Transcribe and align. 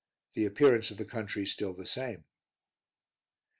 The 0.33 0.45
appearance 0.47 0.89
of 0.89 0.97
the 0.97 1.05
country 1.05 1.45
still 1.45 1.75
the 1.75 1.85
same. 1.85 2.23